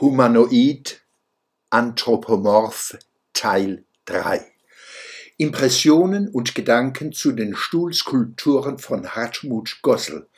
[0.00, 1.00] Humanoid
[1.70, 2.96] Anthropomorph
[3.32, 4.46] Teil 3
[5.38, 10.28] Impressionen und Gedanken zu den Stuhlskulpturen von Hartmut Gossel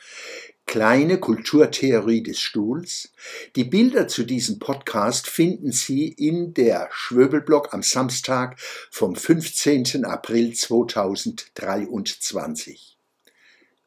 [0.65, 3.11] Kleine Kulturtheorie des Stuhls.
[3.55, 8.59] Die Bilder zu diesem Podcast finden Sie in der Schwöbelblog am Samstag
[8.89, 10.05] vom 15.
[10.05, 12.97] April 2023.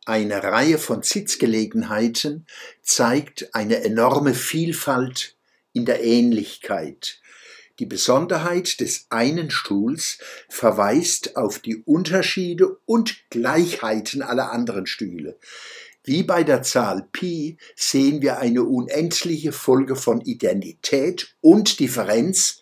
[0.07, 2.47] Eine Reihe von Sitzgelegenheiten
[2.83, 5.34] zeigt eine enorme Vielfalt
[5.75, 7.21] in der Ähnlichkeit.
[7.81, 15.39] Die Besonderheit des einen Stuhls verweist auf die Unterschiede und Gleichheiten aller anderen Stühle.
[16.05, 22.61] Wie bei der Zahl Pi sehen wir eine unendliche Folge von Identität und Differenz,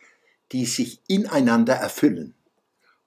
[0.52, 2.34] die sich ineinander erfüllen.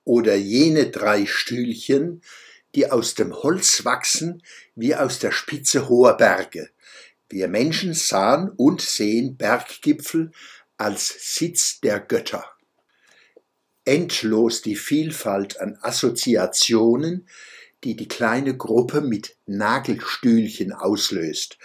[0.03, 2.21] Oder jene drei Stühlchen,
[2.76, 4.43] die aus dem Holz wachsen
[4.76, 6.70] wie aus der Spitze hoher Berge.
[7.29, 10.31] Wir Menschen sahen und sehen Berggipfel
[10.77, 12.45] als Sitz der Götter.
[13.84, 17.27] Endlos die Vielfalt an Assoziationen,
[17.84, 21.57] die die kleine Gruppe mit Nagelstühlchen auslöst,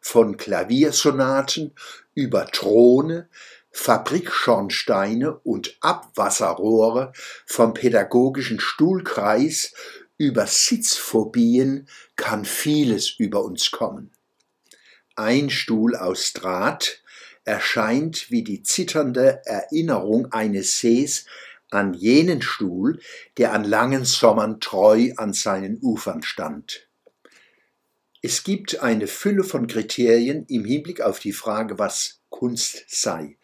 [0.00, 1.74] von Klaviersonaten
[2.14, 3.28] über Throne,
[3.70, 7.12] Fabrikschornsteine und Abwasserrohre,
[7.46, 9.72] vom pädagogischen Stuhlkreis
[10.16, 14.10] über Sitzphobien kann vieles über uns kommen.
[15.16, 17.02] Ein Stuhl aus Draht
[17.44, 21.26] erscheint wie die zitternde Erinnerung eines Sees
[21.70, 23.00] an jenen Stuhl,
[23.36, 26.88] der an langen Sommern treu an seinen Ufern stand.
[28.22, 33.38] Es gibt eine Fülle von Kriterien im Hinblick auf die Frage, was Kunst sei.